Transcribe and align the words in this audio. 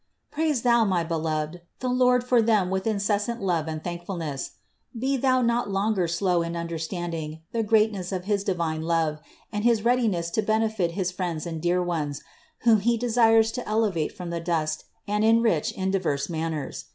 Praise 0.31 0.63
thou, 0.63 0.83
my 0.83 1.03
beloved, 1.03 1.61
the 1.79 1.87
Lord 1.87 2.23
for 2.23 2.41
them 2.41 2.71
with 2.71 2.85
inces 2.85 3.21
sant 3.21 3.39
love 3.39 3.67
and 3.67 3.83
thankfulness. 3.83 4.53
Be 4.97 5.15
thou 5.15 5.43
not 5.43 5.65
any 5.67 5.73
longer 5.73 6.07
slow 6.07 6.41
in 6.41 6.55
understanding 6.55 7.41
the 7.51 7.61
greatness 7.61 8.11
of 8.11 8.25
his 8.25 8.43
divine 8.43 8.81
love 8.81 9.19
and 9.51 9.63
his 9.63 9.85
readiness 9.85 10.31
to 10.31 10.41
benefit 10.41 10.93
his 10.93 11.11
friends 11.11 11.45
and 11.45 11.61
dear 11.61 11.83
ones, 11.83 12.23
whom 12.61 12.79
He 12.79 12.97
desires 12.97 13.51
to 13.51 13.69
elevate 13.69 14.11
from 14.17 14.31
the 14.31 14.39
dust 14.41 14.85
and 15.07 15.23
enrich 15.23 15.71
in 15.73 15.91
diverse 15.91 16.31
manners. 16.31 16.85